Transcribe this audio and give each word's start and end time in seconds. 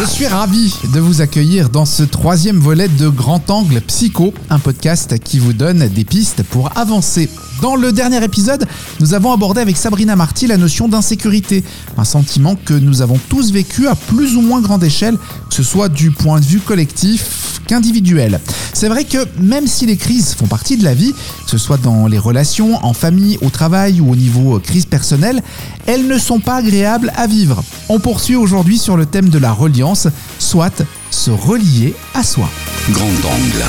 Je 0.00 0.04
suis 0.06 0.26
ravi 0.28 0.72
de 0.92 1.00
vous 1.00 1.20
accueillir 1.20 1.70
dans 1.70 1.84
ce 1.84 2.04
troisième 2.04 2.60
volet 2.60 2.86
de 2.86 3.08
Grand 3.08 3.50
Angle 3.50 3.80
Psycho, 3.80 4.32
un 4.48 4.60
podcast 4.60 5.18
qui 5.18 5.40
vous 5.40 5.52
donne 5.52 5.88
des 5.88 6.04
pistes 6.04 6.44
pour 6.44 6.70
avancer. 6.78 7.28
Dans 7.64 7.76
le 7.76 7.92
dernier 7.92 8.22
épisode, 8.22 8.66
nous 9.00 9.14
avons 9.14 9.32
abordé 9.32 9.62
avec 9.62 9.78
Sabrina 9.78 10.16
Marty 10.16 10.46
la 10.46 10.58
notion 10.58 10.86
d'insécurité, 10.86 11.64
un 11.96 12.04
sentiment 12.04 12.56
que 12.56 12.74
nous 12.74 13.00
avons 13.00 13.18
tous 13.30 13.52
vécu 13.52 13.88
à 13.88 13.94
plus 13.94 14.36
ou 14.36 14.42
moins 14.42 14.60
grande 14.60 14.84
échelle, 14.84 15.16
que 15.48 15.54
ce 15.54 15.62
soit 15.62 15.88
du 15.88 16.10
point 16.10 16.40
de 16.40 16.44
vue 16.44 16.60
collectif 16.60 17.62
qu'individuel. 17.66 18.38
C'est 18.74 18.90
vrai 18.90 19.04
que 19.04 19.26
même 19.40 19.66
si 19.66 19.86
les 19.86 19.96
crises 19.96 20.34
font 20.34 20.46
partie 20.46 20.76
de 20.76 20.84
la 20.84 20.92
vie, 20.92 21.14
que 21.14 21.50
ce 21.50 21.56
soit 21.56 21.78
dans 21.78 22.06
les 22.06 22.18
relations, 22.18 22.84
en 22.84 22.92
famille, 22.92 23.38
au 23.40 23.48
travail 23.48 23.98
ou 23.98 24.12
au 24.12 24.14
niveau 24.14 24.58
crise 24.58 24.84
personnelle, 24.84 25.42
elles 25.86 26.06
ne 26.06 26.18
sont 26.18 26.40
pas 26.40 26.56
agréables 26.56 27.14
à 27.16 27.26
vivre. 27.26 27.64
On 27.88 27.98
poursuit 27.98 28.36
aujourd'hui 28.36 28.76
sur 28.76 28.98
le 28.98 29.06
thème 29.06 29.30
de 29.30 29.38
la 29.38 29.52
reliance, 29.52 30.08
soit 30.38 30.82
se 31.10 31.30
relier 31.30 31.94
à 32.12 32.24
soi. 32.24 32.50
Grand 32.90 33.06
angle. 33.06 33.64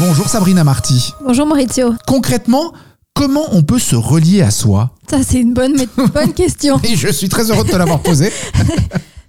Bonjour 0.00 0.28
Sabrina 0.28 0.64
Marty. 0.64 1.14
Bonjour 1.24 1.46
Maurizio. 1.46 1.94
Concrètement, 2.08 2.72
comment 3.16 3.46
on 3.52 3.62
peut 3.62 3.78
se 3.80 3.96
relier 3.96 4.42
à 4.42 4.50
soi 4.52 4.90
Ça, 5.10 5.18
c'est 5.26 5.40
une 5.40 5.54
bonne, 5.54 5.74
bonne 6.14 6.32
question. 6.34 6.78
Et 6.84 6.94
je 6.94 7.08
suis 7.08 7.28
très 7.28 7.50
heureux 7.50 7.64
de 7.64 7.70
te 7.70 7.76
l'avoir 7.76 7.98
posé. 8.00 8.30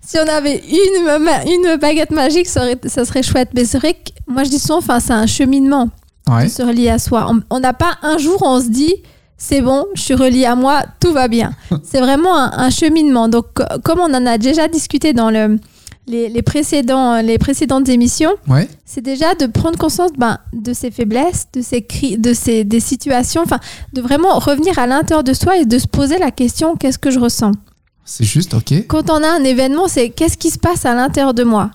Si 0.10 0.16
on 0.24 0.28
avait 0.30 0.64
une, 0.70 1.52
une 1.52 1.76
baguette 1.76 2.12
magique, 2.12 2.48
ça, 2.48 2.62
aurait- 2.62 2.80
ça 2.86 3.04
serait 3.04 3.24
chouette. 3.24 3.50
Mais 3.54 3.66
c'est 3.66 3.78
vrai 3.78 3.94
que 3.94 4.12
moi, 4.26 4.46
je 4.46 4.50
dis 4.50 4.58
souvent, 4.58 4.78
enfin, 4.78 5.02
c'est 5.02 5.12
un 5.12 5.28
cheminement 5.28 5.90
Ouais. 6.30 6.46
de 6.46 6.50
se 6.50 6.62
relier 6.64 6.88
à 6.90 6.98
soi. 6.98 7.30
On- 7.50 7.60
n'a 7.60 7.74
pas 7.74 7.98
un 8.04 8.18
jour 8.18 8.42
où 8.42 8.46
on 8.46 8.62
se 8.62 8.70
dit, 8.70 8.96
c'est 9.38 9.60
bon, 9.60 9.84
je 9.96 10.02
suis 10.02 10.14
relié 10.14 10.46
à 10.46 10.56
moi, 10.56 10.84
tout 11.02 11.12
va 11.12 11.28
bien. 11.28 11.52
C'est 11.84 12.00
vraiment 12.00 12.38
un, 12.38 12.54
un 12.58 12.70
cheminement. 12.70 13.28
Donc, 13.28 13.48
co- 13.54 13.64
comme 13.84 14.00
on 14.00 14.14
en 14.14 14.26
a 14.26 14.38
déjà 14.38 14.70
discuté 14.70 15.12
dans 15.12 15.30
le, 15.30 15.60
les, 16.08 16.30
les 16.30 16.42
précédents, 16.42 17.22
les 17.22 17.38
précédentes 17.38 17.90
émissions, 17.90 18.32
Ouais. 18.48 18.68
c'est 18.86 19.02
déjà 19.02 19.36
de 19.36 19.46
prendre 19.46 19.78
conscience 19.78 20.12
ben, 20.18 20.38
de 20.54 20.74
ses 20.74 20.90
faiblesses, 20.92 21.48
de 21.54 21.62
ses 21.62 21.82
cris, 21.82 22.18
de 22.18 22.34
ses 22.34 22.64
des 22.64 22.80
situations, 22.80 23.42
enfin, 23.44 23.60
de 23.94 24.02
vraiment 24.02 24.40
revenir 24.40 24.80
à 24.80 24.88
l'intérieur 24.88 25.24
de 25.24 25.34
soi 25.34 25.58
et 25.58 25.66
de 25.66 25.78
se 25.78 25.88
poser 25.88 26.18
la 26.18 26.32
question 26.32 26.76
qu'est-ce 26.76 26.98
que 27.00 27.12
je 27.12 27.20
ressens? 27.20 27.52
C'est 28.06 28.24
juste, 28.24 28.54
ok. 28.54 28.88
Quand 28.88 29.10
on 29.10 29.22
a 29.22 29.28
un 29.28 29.44
événement, 29.44 29.88
c'est 29.90 30.10
qu'est-ce 30.10 30.38
qui 30.38 30.50
se 30.50 30.58
passe 30.58 30.86
à 30.86 30.94
l'intérieur 30.96 31.34
de 31.34 31.44
moi? 31.44 31.72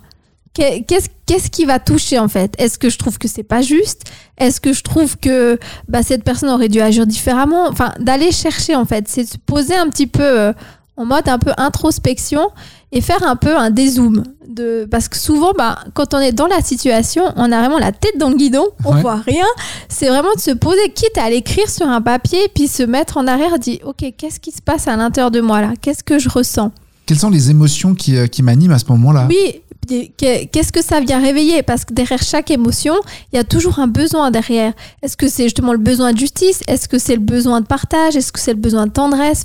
Qu'est- 0.54 0.82
Qu'est-ce 0.86 1.08
qu'est-ce 1.26 1.50
qui 1.50 1.64
va 1.64 1.78
toucher 1.78 2.18
en 2.18 2.28
fait? 2.28 2.54
Est-ce 2.58 2.78
que 2.78 2.90
je 2.90 2.98
trouve 2.98 3.16
que 3.18 3.26
c'est 3.28 3.42
pas 3.42 3.62
juste? 3.62 4.02
Est-ce 4.38 4.60
que 4.60 4.72
je 4.74 4.82
trouve 4.82 5.16
que 5.18 5.58
bah, 5.88 6.02
cette 6.02 6.24
personne 6.24 6.50
aurait 6.50 6.68
dû 6.68 6.80
agir 6.80 7.06
différemment? 7.06 7.66
Enfin, 7.68 7.92
d'aller 8.00 8.32
chercher 8.32 8.74
en 8.76 8.84
fait, 8.84 9.08
c'est 9.08 9.24
de 9.24 9.28
se 9.28 9.38
poser 9.38 9.74
un 9.74 9.88
petit 9.88 10.06
peu 10.06 10.22
euh, 10.22 10.52
en 11.02 11.06
mode 11.06 11.28
un 11.28 11.38
peu 11.38 11.52
introspection 11.56 12.48
et 12.92 13.00
faire 13.00 13.22
un 13.26 13.36
peu 13.36 13.56
un 13.56 13.70
dézoom. 13.70 14.22
De... 14.48 14.86
Parce 14.90 15.08
que 15.08 15.16
souvent, 15.16 15.52
bah, 15.56 15.78
quand 15.94 16.12
on 16.14 16.18
est 16.20 16.32
dans 16.32 16.46
la 16.46 16.60
situation, 16.60 17.22
on 17.36 17.50
a 17.52 17.58
vraiment 17.60 17.78
la 17.78 17.90
tête 17.92 18.18
dans 18.18 18.28
le 18.28 18.36
guidon, 18.36 18.66
on 18.84 18.94
Ouais. 18.94 19.00
voit 19.00 19.16
rien. 19.16 19.46
C'est 19.88 20.08
vraiment 20.08 20.34
de 20.34 20.40
se 20.40 20.50
poser, 20.50 20.90
quitte 20.94 21.16
à 21.16 21.30
l'écrire 21.30 21.68
sur 21.70 21.88
un 21.88 22.02
papier, 22.02 22.38
puis 22.54 22.68
se 22.68 22.82
mettre 22.82 23.16
en 23.16 23.26
arrière, 23.26 23.58
dire 23.58 23.78
ok, 23.84 24.12
qu'est-ce 24.18 24.40
qui 24.40 24.52
se 24.52 24.60
passe 24.60 24.88
à 24.88 24.96
l'intérieur 24.96 25.30
de 25.30 25.40
moi 25.40 25.60
là? 25.62 25.72
Qu'est-ce 25.80 26.04
que 26.04 26.18
je 26.18 26.28
ressens? 26.28 26.70
Quelles 27.06 27.18
sont 27.18 27.30
les 27.30 27.50
émotions 27.50 27.94
qui, 27.94 28.16
euh, 28.16 28.26
qui 28.26 28.42
m'animent 28.42 28.72
à 28.72 28.78
ce 28.78 28.84
moment-là? 28.90 29.26
Oui, 29.28 29.62
qu'est-ce 29.86 30.72
que 30.72 30.82
ça 30.82 31.00
vient 31.00 31.20
réveiller? 31.20 31.62
Parce 31.62 31.84
que 31.84 31.92
derrière 31.92 32.22
chaque 32.22 32.50
émotion, 32.50 32.94
il 33.32 33.36
y 33.36 33.38
a 33.38 33.44
toujours 33.44 33.78
un 33.78 33.86
besoin 33.86 34.30
derrière. 34.30 34.72
Est-ce 35.02 35.16
que 35.16 35.28
c'est 35.28 35.44
justement 35.44 35.72
le 35.72 35.78
besoin 35.78 36.12
de 36.12 36.18
justice? 36.18 36.62
Est-ce 36.68 36.88
que 36.88 36.98
c'est 36.98 37.14
le 37.14 37.20
besoin 37.20 37.60
de 37.60 37.66
partage? 37.66 38.16
Est-ce 38.16 38.32
que 38.32 38.40
c'est 38.40 38.52
le 38.52 38.60
besoin 38.60 38.86
de 38.86 38.92
tendresse? 38.92 39.44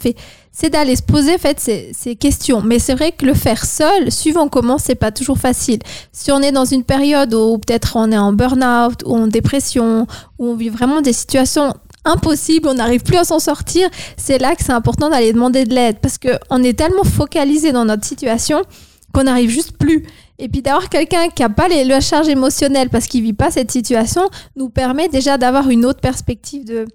C'est 0.52 0.70
d'aller 0.70 0.96
se 0.96 1.04
poser 1.04 1.36
en 1.36 1.38
fait, 1.38 1.60
ces, 1.60 2.16
questions. 2.16 2.62
Mais 2.62 2.80
c'est 2.80 2.96
vrai 2.96 3.12
que 3.12 3.26
le 3.26 3.34
faire 3.34 3.66
seul, 3.66 4.12
suivant 4.12 4.48
comment, 4.48 4.78
c'est 4.78 4.96
pas 4.96 5.12
toujours 5.12 5.38
facile. 5.38 5.80
Si 6.12 6.32
on 6.32 6.42
est 6.42 6.52
dans 6.52 6.66
une 6.66 6.84
période 6.84 7.34
où 7.34 7.58
peut-être 7.58 7.96
on 7.96 8.12
est 8.12 8.18
en 8.18 8.34
burn-out, 8.34 9.04
ou 9.06 9.16
en 9.16 9.28
dépression, 9.28 10.08
où 10.40 10.48
on 10.48 10.56
vit 10.56 10.70
vraiment 10.70 11.02
des 11.02 11.14
situations 11.14 11.74
impossibles, 12.06 12.68
on 12.70 12.76
n'arrive 12.76 13.04
plus 13.04 13.18
à 13.18 13.24
s'en 13.24 13.40
sortir, 13.40 13.90
c'est 14.16 14.40
là 14.40 14.56
que 14.56 14.64
c'est 14.64 14.72
important 14.72 15.10
d'aller 15.10 15.34
demander 15.34 15.66
de 15.66 15.74
l'aide. 15.74 15.98
Parce 16.00 16.18
qu'on 16.18 16.64
est 16.64 16.78
tellement 16.78 17.04
focalisé 17.04 17.72
dans 17.72 17.86
notre 17.86 18.06
situation 18.06 18.64
qu'on 19.14 19.24
n'arrive 19.24 19.50
juste 19.50 19.78
plus. 19.78 20.04
Et 20.40 20.50
puis 20.50 20.62
d'avoir 20.62 20.90
quelqu'un 20.90 21.30
qui 21.30 21.42
n'a 21.42 21.50
pas 21.50 21.68
les, 21.68 21.84
la 21.84 22.02
charge 22.02 22.28
émotionnelle 22.28 22.90
parce 22.90 23.08
qu'il 23.08 23.24
vit 23.24 23.34
pas 23.34 23.52
cette 23.52 23.72
situation 23.72 24.22
nous 24.56 24.70
permet 24.70 25.10
déjà 25.10 25.38
d'avoir 25.38 25.70
une 25.70 25.86
autre 25.86 26.00
perspective 26.00 26.66
de, 26.66 26.86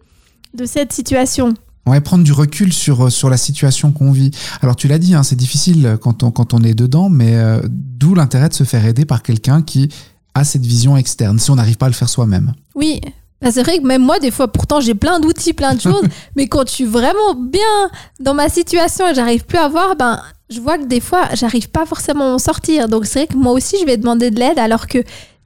de 0.54 0.64
cette 0.64 0.92
situation. 0.92 1.54
Ouais, 1.84 2.00
prendre 2.00 2.22
du 2.22 2.32
recul 2.32 2.72
sur, 2.72 3.06
euh, 3.06 3.10
sur 3.10 3.28
la 3.28 3.36
situation 3.36 3.90
qu'on 3.90 4.12
vit. 4.12 4.30
Alors 4.60 4.76
tu 4.76 4.86
l'as 4.86 4.98
dit, 4.98 5.14
hein, 5.14 5.24
c'est 5.24 5.34
difficile 5.36 5.98
quand 6.00 6.22
on, 6.22 6.30
quand 6.30 6.54
on 6.54 6.62
est 6.62 6.74
dedans, 6.74 7.08
mais 7.08 7.34
euh, 7.34 7.60
d'où 7.68 8.14
l'intérêt 8.14 8.48
de 8.48 8.54
se 8.54 8.62
faire 8.62 8.86
aider 8.86 9.04
par 9.04 9.22
quelqu'un 9.22 9.62
qui 9.62 9.88
a 10.34 10.44
cette 10.44 10.64
vision 10.64 10.96
externe, 10.96 11.38
si 11.38 11.50
on 11.50 11.56
n'arrive 11.56 11.76
pas 11.76 11.86
à 11.86 11.88
le 11.88 11.94
faire 11.94 12.08
soi-même. 12.08 12.54
Oui, 12.74 13.00
bah, 13.42 13.50
c'est 13.50 13.62
vrai 13.62 13.78
que 13.78 13.86
même 13.86 14.02
moi, 14.02 14.18
des 14.20 14.30
fois, 14.30 14.50
pourtant, 14.50 14.80
j'ai 14.80 14.94
plein 14.94 15.18
d'outils, 15.18 15.52
plein 15.52 15.74
de 15.74 15.80
choses, 15.80 16.04
mais 16.36 16.46
quand 16.46 16.66
je 16.68 16.72
suis 16.72 16.84
vraiment 16.84 17.34
bien 17.34 17.90
dans 18.20 18.34
ma 18.34 18.48
situation 18.48 19.08
et 19.08 19.14
j'arrive 19.14 19.44
plus 19.44 19.58
à 19.58 19.68
voir, 19.68 19.96
ben, 19.96 20.20
je 20.52 20.60
vois 20.60 20.78
que 20.78 20.84
des 20.84 21.00
fois, 21.00 21.28
j'arrive 21.34 21.68
pas 21.70 21.86
forcément 21.86 22.26
à 22.28 22.30
m'en 22.32 22.38
sortir. 22.38 22.88
Donc, 22.88 23.06
c'est 23.06 23.20
vrai 23.20 23.26
que 23.28 23.36
moi 23.36 23.52
aussi, 23.52 23.76
je 23.80 23.86
vais 23.86 23.96
demander 23.96 24.30
de 24.30 24.38
l'aide 24.38 24.58
alors 24.58 24.86
que 24.86 24.98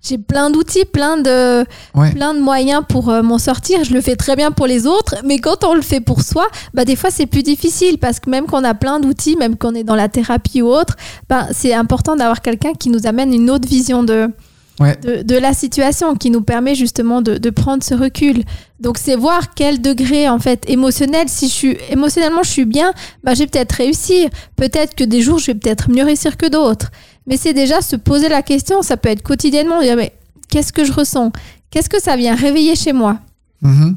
j'ai 0.03 0.19
plein 0.19 0.50
d'outils, 0.50 0.84
plein 0.84 1.17
de, 1.17 1.65
Ouais. 1.94 2.12
plein 2.12 2.33
de 2.34 2.41
moyens 2.41 2.83
pour 2.89 3.09
euh, 3.09 3.22
m'en 3.22 3.39
sortir. 3.39 3.83
Je 3.83 3.93
le 3.93 4.00
fais 4.00 4.15
très 4.17 4.37
bien 4.37 4.53
pour 4.53 4.67
les 4.67 4.87
autres, 4.87 5.17
mais 5.25 5.39
quand 5.39 5.65
on 5.65 5.75
le 5.75 5.83
fait 5.83 6.00
pour 6.00 6.22
soi, 6.22 6.47
bah, 6.75 6.84
des 6.84 6.97
fois, 6.97 7.11
c'est 7.11 7.27
plus 7.27 7.43
difficile 7.43 7.99
parce 7.99 8.21
que 8.21 8.31
même 8.31 8.47
qu'on 8.47 8.62
a 8.62 8.75
plein 8.75 9.00
d'outils, 9.00 9.37
même 9.37 9.56
qu'on 9.56 9.75
est 9.75 9.84
dans 9.84 9.97
la 9.97 10.09
thérapie 10.09 10.62
ou 10.62 10.69
autre, 10.69 10.94
ben, 11.28 11.49
c'est 11.53 11.75
important 11.75 12.15
d'avoir 12.15 12.41
quelqu'un 12.41 12.73
qui 12.75 12.88
nous 12.91 13.06
amène 13.06 13.33
une 13.33 13.50
autre 13.50 13.67
vision 13.69 14.05
de, 14.05 14.31
Ouais. 14.78 14.94
de, 14.97 15.22
de 15.22 15.37
la 15.37 15.54
situation 15.54 16.14
qui 16.16 16.31
nous 16.31 16.42
permet 16.42 16.75
justement 16.75 17.22
de, 17.22 17.38
de 17.38 17.50
prendre 17.50 17.82
ce 17.82 17.94
recul. 17.94 18.42
Donc 18.78 18.98
c'est 18.98 19.16
voir 19.16 19.54
quel 19.54 19.81
degré 19.81 20.28
en 20.28 20.38
fait 20.38 20.69
émotionnel. 20.69 21.28
Si 21.28 21.48
je 21.48 21.53
suis 21.53 21.76
émotionnellement 21.91 22.42
je 22.42 22.50
suis 22.50 22.66
bien, 22.66 22.92
bah, 23.25 23.32
je 23.34 23.41
vais 23.41 23.47
peut-être 23.47 23.72
réussir. 23.72 24.28
Peut-être 24.56 24.94
que 24.94 25.04
des 25.04 25.22
jours 25.22 25.38
je 25.38 25.47
vais 25.47 25.54
peut-être 25.54 25.91
mieux 25.91 26.04
réussir 26.04 26.37
que 26.37 26.47
d'autres. 26.47 26.91
Mais 27.26 27.37
c'est 27.37 27.54
déjà 27.54 27.81
se 27.81 27.97
poser 27.97 28.28
la 28.28 28.42
question. 28.42 28.82
Ça 28.82 28.97
peut 28.97 29.09
être 29.09 29.22
quotidiennement. 29.22 29.81
dire, 29.81 29.97
mais 29.97 30.12
qu'est-ce 30.50 30.72
que 30.72 30.84
je 30.84 30.93
ressens? 30.93 31.32
Qu'est-ce 31.70 31.88
que 31.88 32.00
ça 32.00 32.16
vient 32.16 32.34
réveiller 32.34 32.76
chez 32.76 32.93
moi? 32.93 33.19
Mhm. 33.62 33.97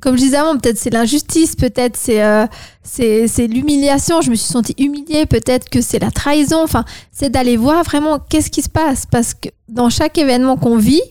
Comme 0.00 0.16
je 0.16 0.22
disais 0.22 0.36
avant, 0.36 0.58
peut-être 0.58 0.78
c'est 0.78 0.90
l'injustice, 0.90 1.54
peut-être 1.56 1.96
c'est 1.96 2.22
euh, 2.22 2.46
c'est 2.82 3.46
l'humiliation. 3.46 4.20
Je 4.20 4.30
me 4.30 4.34
suis 4.34 4.52
sentie 4.52 4.74
humiliée. 4.78 5.26
Peut-être 5.26 5.68
que 5.68 5.80
c'est 5.80 5.98
la 5.98 6.10
trahison. 6.10 6.62
Enfin, 6.62 6.84
c'est 7.12 7.30
d'aller 7.30 7.56
voir 7.56 7.84
vraiment 7.84 8.18
qu'est-ce 8.18 8.50
qui 8.50 8.62
se 8.62 8.68
passe 8.68 9.06
parce 9.06 9.34
que 9.34 9.48
dans 9.68 9.88
chaque 9.90 10.18
événement 10.18 10.56
qu'on 10.56 10.76
vit, 10.76 11.02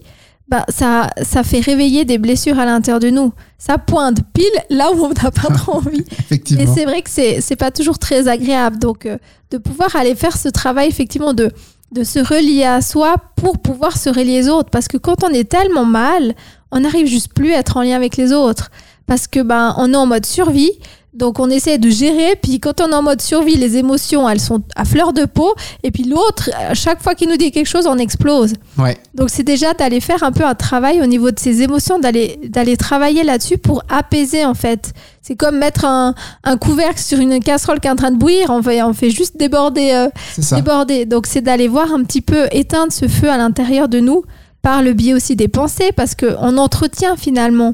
bah 0.48 0.66
ça 0.70 1.10
ça 1.24 1.44
fait 1.44 1.60
réveiller 1.60 2.06
des 2.06 2.18
blessures 2.18 2.60
à 2.60 2.66
l'intérieur 2.66 3.00
de 3.00 3.10
nous. 3.10 3.34
Ça 3.58 3.78
pointe 3.78 4.20
pile 4.34 4.46
là 4.70 4.92
où 4.92 5.06
on 5.06 5.10
n'a 5.10 5.32
pas 5.32 5.54
trop 5.54 5.74
envie. 5.78 6.00
Et 6.00 6.14
Effectivement. 6.20 6.74
c'est 6.76 6.86
vrai 6.86 7.02
que 7.02 7.10
c'est 7.10 7.42
c'est 7.42 7.56
pas 7.56 7.72
toujours 7.72 7.98
très 7.98 8.28
agréable. 8.28 8.78
Donc 8.78 9.06
euh, 9.06 9.18
de 9.52 9.58
pouvoir 9.58 9.96
aller 9.96 10.16
faire 10.16 10.36
ce 10.36 10.50
travail 10.50 10.90
effectivement 10.90 11.34
de 11.34 11.52
de 11.92 12.04
se 12.04 12.20
relier 12.20 12.64
à 12.64 12.82
soi 12.82 13.16
pour 13.36 13.60
pouvoir 13.60 13.98
se 13.98 14.10
relier 14.10 14.44
aux 14.44 14.50
autres. 14.50 14.70
Parce 14.70 14.88
que 14.88 14.98
quand 14.98 15.24
on 15.24 15.30
est 15.30 15.50
tellement 15.50 15.86
mal, 15.86 16.36
on 16.72 16.82
n'arrive 16.82 17.08
juste 17.08 17.34
plus 17.34 17.54
à 17.54 17.60
être 17.60 17.78
en 17.78 17.84
lien 17.84 17.96
avec 17.96 18.18
les 18.18 18.34
autres. 18.34 18.72
Parce 19.06 19.28
que 19.28 19.40
ben 19.40 19.76
on 19.78 19.94
est 19.94 19.98
en 19.98 20.06
mode 20.06 20.26
survie. 20.26 20.72
Donc 21.16 21.40
on 21.40 21.50
essaie 21.50 21.78
de 21.78 21.90
gérer, 21.90 22.36
puis 22.42 22.60
quand 22.60 22.82
on 22.82 22.90
est 22.90 22.94
en 22.94 23.02
mode 23.02 23.22
survie, 23.22 23.56
les 23.56 23.78
émotions, 23.78 24.28
elles 24.30 24.42
sont 24.42 24.62
à 24.76 24.84
fleur 24.84 25.14
de 25.14 25.24
peau, 25.24 25.56
et 25.82 25.90
puis 25.90 26.04
l'autre, 26.04 26.50
à 26.70 26.74
chaque 26.74 27.02
fois 27.02 27.16
qu'il 27.16 27.30
nous 27.30 27.38
dit 27.38 27.52
quelque 27.52 27.68
chose, 27.68 27.88
on 27.88 27.98
explose. 27.98 28.54
Ouais. 28.78 28.98
Donc 29.14 29.30
c'est 29.30 29.44
déjà 29.44 29.74
d'aller 29.74 30.02
faire 30.02 30.24
un 30.24 30.34
peu 30.34 30.44
un 30.46 30.56
travail 30.56 31.02
au 31.02 31.06
niveau 31.06 31.32
de 31.32 31.40
ses 31.40 31.62
émotions, 31.62 32.00
d'aller 32.00 32.38
d'aller 32.44 32.76
travailler 32.76 33.24
là-dessus 33.24 33.58
pour 33.58 33.82
apaiser 33.88 34.44
en 34.44 34.54
fait. 34.54 34.92
C'est 35.22 35.36
comme 35.36 35.58
mettre 35.58 35.86
un, 35.86 36.14
un 36.44 36.58
couvercle 36.58 37.00
sur 37.00 37.18
une 37.18 37.40
casserole 37.40 37.80
qui 37.80 37.88
est 37.88 37.92
en 37.92 37.96
train 37.96 38.12
de 38.12 38.18
bouillir, 38.18 38.50
on 38.50 38.62
fait, 38.62 38.84
on 38.84 38.94
fait 38.94 39.10
juste 39.10 39.38
déborder, 39.38 39.92
euh, 39.94 40.10
déborder. 40.52 41.06
Donc 41.06 41.28
c'est 41.28 41.42
d'aller 41.42 41.70
voir 41.70 41.94
un 41.94 42.04
petit 42.04 42.22
peu 42.22 42.48
éteindre 42.52 42.92
ce 42.92 43.08
feu 43.08 43.30
à 43.30 43.38
l'intérieur 43.38 43.88
de 43.88 44.00
nous 44.02 44.24
par 44.62 44.82
le 44.82 44.94
biais 44.94 45.14
aussi 45.14 45.36
des 45.36 45.48
pensées, 45.48 45.92
parce 45.96 46.14
qu'on 46.16 46.58
entretient 46.58 47.16
finalement 47.16 47.74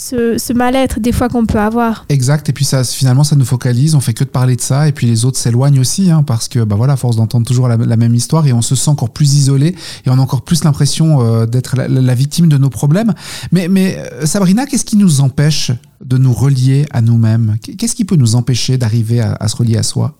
ce, 0.00 0.38
ce 0.38 0.52
mal-être 0.52 0.98
des 0.98 1.12
fois 1.12 1.28
qu'on 1.28 1.46
peut 1.46 1.60
avoir. 1.60 2.06
Exact. 2.08 2.48
Et 2.48 2.52
puis 2.52 2.64
ça, 2.64 2.82
finalement, 2.84 3.22
ça 3.22 3.36
nous 3.36 3.44
focalise. 3.44 3.94
On 3.94 4.00
fait 4.00 4.14
que 4.14 4.24
de 4.24 4.28
parler 4.30 4.56
de 4.56 4.60
ça. 4.60 4.88
Et 4.88 4.92
puis 4.92 5.06
les 5.06 5.24
autres 5.24 5.38
s'éloignent 5.38 5.78
aussi, 5.78 6.10
hein, 6.10 6.22
parce 6.22 6.48
que, 6.48 6.64
bah 6.64 6.76
voilà, 6.76 6.94
à 6.94 6.96
force 6.96 7.16
d'entendre 7.16 7.46
toujours 7.46 7.68
la, 7.68 7.76
la 7.76 7.96
même 7.96 8.14
histoire, 8.14 8.46
et 8.46 8.52
on 8.52 8.62
se 8.62 8.74
sent 8.74 8.90
encore 8.90 9.10
plus 9.10 9.34
isolé, 9.34 9.76
et 10.04 10.10
on 10.10 10.18
a 10.18 10.20
encore 10.20 10.42
plus 10.42 10.64
l'impression 10.64 11.20
euh, 11.20 11.46
d'être 11.46 11.76
la, 11.76 11.86
la 11.86 12.14
victime 12.14 12.48
de 12.48 12.56
nos 12.56 12.70
problèmes. 12.70 13.12
Mais, 13.52 13.68
mais 13.68 13.98
euh, 13.98 14.26
Sabrina, 14.26 14.66
qu'est-ce 14.66 14.84
qui 14.84 14.96
nous 14.96 15.20
empêche 15.20 15.70
de 16.04 16.16
nous 16.16 16.32
relier 16.32 16.86
à 16.92 17.02
nous-mêmes? 17.02 17.56
Qu'est-ce 17.78 17.94
qui 17.94 18.06
peut 18.06 18.16
nous 18.16 18.34
empêcher 18.34 18.78
d'arriver 18.78 19.20
à, 19.20 19.36
à 19.38 19.48
se 19.48 19.56
relier 19.56 19.76
à 19.76 19.82
soi? 19.82 20.16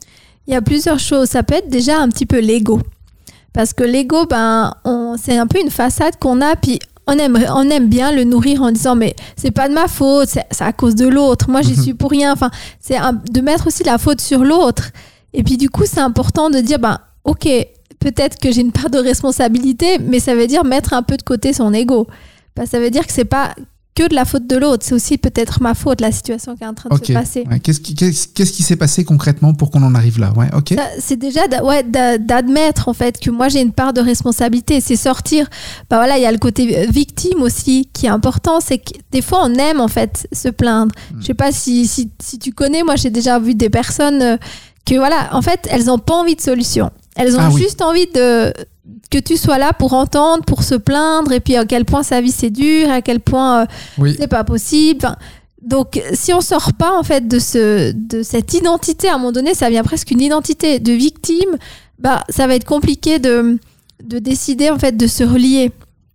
Il 0.46 0.52
y 0.52 0.56
a 0.56 0.62
plusieurs 0.62 0.98
choses. 0.98 1.28
Ça 1.28 1.42
peut 1.42 1.54
être 1.54 1.70
déjà 1.70 1.98
un 1.98 2.08
petit 2.08 2.26
peu 2.26 2.40
l'ego. 2.40 2.80
Parce 3.52 3.72
que 3.72 3.82
l'ego, 3.82 4.26
ben, 4.28 4.74
c'est 5.20 5.36
un 5.36 5.46
peu 5.46 5.60
une 5.60 5.70
façade 5.70 6.14
qu'on 6.20 6.40
a, 6.40 6.54
puis 6.54 6.78
on 7.06 7.12
aime, 7.14 7.38
on 7.55 7.69
aime 7.70 7.88
bien 7.88 8.12
le 8.12 8.25
nourrir 8.25 8.62
en 8.62 8.70
disant 8.70 8.94
mais 8.94 9.14
c'est 9.37 9.50
pas 9.50 9.69
de 9.69 9.75
ma 9.75 9.88
faute, 9.88 10.29
c'est 10.29 10.64
à 10.64 10.73
cause 10.73 10.94
de 10.94 11.08
l'autre, 11.08 11.50
moi 11.50 11.62
j'y 11.62 11.76
suis 11.82 11.94
pour 11.94 12.11
rien. 12.11 12.32
Enfin, 12.32 12.50
c'est 12.81 12.97
de 13.31 13.41
mettre 13.41 13.67
aussi 13.67 13.85
la 13.85 13.99
faute 13.99 14.20
sur 14.20 14.44
l'autre. 14.44 14.91
Et 15.32 15.43
puis 15.43 15.56
du 15.56 15.70
coup, 15.70 15.85
c'est 15.87 16.00
important 16.00 16.50
de 16.50 16.58
dire, 16.58 16.79
ben, 16.79 16.99
ok, 17.25 17.49
peut-être 18.00 18.38
que 18.38 18.50
j'ai 18.50 18.62
une 18.62 18.73
part 18.73 18.91
de 18.91 18.99
responsabilité, 18.99 19.99
mais 19.99 20.19
ça 20.19 20.35
veut 20.35 20.47
dire 20.47 20.64
mettre 20.64 20.93
un 20.93 21.02
peu 21.02 21.17
de 21.17 21.23
côté 21.23 21.52
son 21.52 21.73
ego. 21.73 22.06
Ben, 22.56 22.67
ça 22.67 22.81
veut 22.81 22.91
dire 22.91 23.06
que 23.06 23.12
c'est 23.12 23.25
pas 23.25 23.55
que 23.94 24.08
de 24.08 24.14
la 24.14 24.25
faute 24.25 24.46
de 24.46 24.56
l'autre, 24.56 24.84
c'est 24.87 24.94
aussi 24.94 25.19
peut-être 25.19 25.60
ma 25.60 25.75
faute, 25.75 26.00
la 26.00 26.12
situation 26.12 26.56
qui 26.56 26.62
est 26.62 26.66
en 26.66 26.75
train 26.75 26.88
de 26.96 27.04
se 27.04 27.12
passer. 27.12 27.44
Ouais, 27.50 27.58
Qu'est-ce 27.58 27.81
qui 27.81 27.94
qu'est-ce 27.94 28.62
s'est 28.62 28.76
passé 28.76 29.04
concrètement 29.04 29.52
pour 29.52 29.70
qu'on 29.70 29.82
en 29.82 29.94
arrive 29.96 30.19
là? 30.20 30.32
Ouais, 30.37 30.48
C'est 31.00 31.16
déjà 31.16 31.40
ouais, 31.62 31.82
d'admettre 32.19 32.88
en 32.88 32.92
fait 32.94 33.19
que 33.19 33.31
moi 33.31 33.48
j'ai 33.48 33.60
une 33.60 33.72
part 33.72 33.92
de 33.92 34.00
responsabilité. 34.00 34.81
C'est 34.81 34.96
sortir. 34.96 35.48
Bah 35.88 35.96
voilà, 35.96 36.19
il 36.19 36.22
y 36.22 36.26
a 36.26 36.32
le 36.32 36.38
côté 36.38 36.87
victime 36.88 37.42
aussi 37.42 37.88
qui 37.92 38.06
est 38.06 38.10
important. 38.10 38.60
C'est 38.60 38.78
que 38.78 38.92
des 39.10 39.22
fois 39.22 39.40
on 39.44 39.54
aime 39.54 39.81
en 39.81 39.88
fait 39.88 40.26
se 40.32 40.48
plaindre. 40.48 40.94
Je 41.20 41.26
sais 41.26 41.34
pas 41.34 41.50
si, 41.52 41.87
si, 41.87 42.10
si 42.22 42.38
tu 42.38 42.52
connais. 42.52 42.82
Moi 42.82 42.96
j'ai 42.96 43.10
déjà 43.10 43.38
vu 43.38 43.54
des 43.54 43.70
personnes 43.70 44.22
euh, 44.22 44.37
que 44.87 44.94
voilà, 44.94 45.31
en 45.32 45.42
fait 45.42 45.66
elles 45.70 45.90
ont 45.90 45.98
pas 45.98 46.14
envie 46.14 46.37
de 46.37 46.40
solution. 46.40 46.90
Elles 47.16 47.34
ont 47.37 47.40
Ah 47.40 47.50
oui. 47.52 47.60
juste 47.60 47.82
envie 47.82 48.06
de 48.14 48.52
que 49.10 49.18
tu 49.18 49.36
sois 49.36 49.58
là 49.58 49.72
pour 49.72 49.92
entendre, 49.92 50.44
pour 50.44 50.62
se 50.62 50.74
plaindre, 50.76 51.32
et 51.32 51.40
puis 51.40 51.56
à 51.56 51.64
quel 51.64 51.84
point 51.84 52.02
sa 52.02 52.20
vie 52.20 52.30
c'est 52.30 52.50
dur, 52.50 52.90
à 52.90 53.02
quel 53.02 53.20
point 53.20 53.62
euh, 53.62 53.66
Oui. 53.98 54.16
c'est 54.18 54.28
pas 54.28 54.44
possible. 54.44 55.00
Enfin, 55.04 55.16
donc, 55.62 56.00
si 56.14 56.32
on 56.32 56.40
sort 56.40 56.72
pas 56.72 56.96
en 56.98 57.02
fait 57.02 57.28
de 57.28 57.38
ce 57.38 57.92
de 57.92 58.22
cette 58.22 58.54
identité, 58.54 59.08
à 59.08 59.14
un 59.14 59.18
moment 59.18 59.32
donné, 59.32 59.52
ça 59.54 59.66
devient 59.68 59.82
presque 59.84 60.10
une 60.10 60.20
identité 60.22 60.78
de 60.78 60.92
victime. 60.92 61.56
Bah, 61.98 62.24
ça 62.30 62.46
va 62.46 62.54
être 62.54 62.64
compliqué 62.64 63.18
de 63.18 63.58
de 64.02 64.18
décider 64.18 64.70
en 64.70 64.78
fait 64.78 64.96
de 64.96 65.06
se 65.06 65.22
relier. 65.22 65.72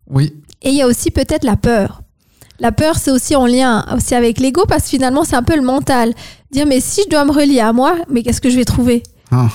Oui. 0.09 0.33
Et 0.63 0.69
il 0.69 0.75
y 0.75 0.81
a 0.81 0.87
aussi 0.87 1.11
peut-être 1.11 1.43
la 1.43 1.57
peur. 1.57 2.01
La 2.59 2.71
peur, 2.71 2.95
c'est 2.95 3.11
aussi 3.11 3.35
en 3.35 3.45
lien 3.45 3.85
aussi 3.95 4.15
avec 4.15 4.39
l'ego 4.39 4.63
parce 4.67 4.83
que 4.83 4.89
finalement, 4.89 5.25
c'est 5.25 5.35
un 5.35 5.43
peu 5.43 5.55
le 5.55 5.61
mental. 5.61 6.13
Dire 6.51 6.65
mais 6.65 6.79
si 6.79 7.01
je 7.03 7.09
dois 7.09 7.25
me 7.25 7.31
relier 7.31 7.59
à 7.59 7.73
moi, 7.73 7.95
mais 8.09 8.23
qu'est-ce 8.23 8.41
que 8.41 8.49
je 8.49 8.55
vais 8.55 8.65
trouver? 8.65 9.03
Ah. 9.29 9.49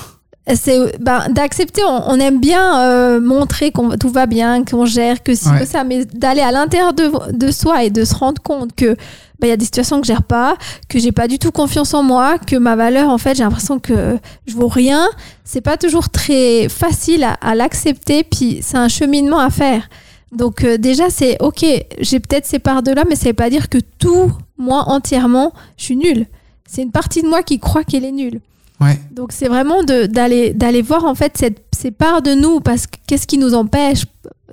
C'est 0.56 0.98
ben, 1.00 1.28
d'accepter. 1.30 1.82
On, 1.86 2.10
on 2.10 2.20
aime 2.20 2.40
bien 2.40 2.80
euh, 2.80 3.20
montrer 3.20 3.70
qu'on 3.72 3.90
tout 3.96 4.08
va 4.10 4.26
bien, 4.26 4.64
qu'on 4.64 4.84
gère, 4.86 5.22
que 5.22 5.34
si 5.34 5.48
Ouais. 5.48 5.60
que 5.60 5.66
ça, 5.66 5.84
mais 5.84 6.04
d'aller 6.04 6.40
à 6.42 6.52
l'intérieur 6.52 6.92
de, 6.92 7.10
de 7.32 7.50
soi 7.50 7.84
et 7.84 7.90
de 7.90 8.04
se 8.04 8.14
rendre 8.14 8.40
compte 8.42 8.74
que 8.74 8.96
ben, 9.38 9.46
il 9.46 9.48
y 9.48 9.52
a 9.52 9.56
des 9.56 9.64
situations 9.64 10.00
que 10.00 10.06
je 10.06 10.12
gère 10.12 10.22
pas, 10.22 10.56
que 10.88 10.98
j'ai 10.98 11.12
pas 11.12 11.26
du 11.26 11.38
tout 11.38 11.50
confiance 11.50 11.94
en 11.94 12.02
moi, 12.02 12.36
que 12.38 12.56
ma 12.56 12.76
valeur, 12.76 13.08
en 13.08 13.16
fait, 13.18 13.34
j'ai 13.36 13.42
l'impression 13.42 13.78
que 13.78 14.18
je 14.46 14.54
vaux 14.54 14.68
rien. 14.68 15.08
C'est 15.44 15.62
pas 15.62 15.76
toujours 15.78 16.10
très 16.10 16.68
facile 16.68 17.24
à, 17.24 17.32
à 17.40 17.54
l'accepter, 17.54 18.22
puis 18.22 18.58
c'est 18.62 18.76
un 18.76 18.88
cheminement 18.88 19.38
à 19.38 19.48
faire. 19.50 19.88
Donc 20.32 20.62
euh, 20.62 20.76
déjà, 20.76 21.10
c'est 21.10 21.36
ok, 21.40 21.64
j'ai 22.00 22.20
peut-être 22.20 22.46
ces 22.46 22.58
parts 22.60 22.82
de 22.82 22.92
là, 22.92 23.02
mais 23.08 23.16
ça 23.16 23.28
veut 23.28 23.32
pas 23.34 23.50
dire 23.50 23.68
que 23.68 23.78
tout, 23.98 24.30
moi 24.58 24.84
entièrement, 24.88 25.52
je 25.76 25.84
suis 25.84 25.96
nulle. 25.96 26.26
C'est 26.68 26.82
une 26.82 26.92
partie 26.92 27.22
de 27.22 27.26
moi 27.28 27.42
qui 27.42 27.58
croit 27.58 27.82
qu'elle 27.82 28.04
est 28.04 28.12
nulle. 28.12 28.40
Ouais. 28.80 28.98
Donc 29.12 29.32
c'est 29.32 29.48
vraiment 29.48 29.82
d'aller 29.82 30.54
d'aller 30.54 30.82
voir 30.82 31.04
en 31.04 31.14
fait 31.14 31.32
cette, 31.36 31.58
ces 31.76 31.90
parts 31.90 32.22
de 32.22 32.32
nous 32.34 32.60
parce 32.60 32.86
que 32.86 32.96
qu'est-ce 33.06 33.26
qui 33.26 33.36
nous 33.38 33.54
empêche 33.54 34.04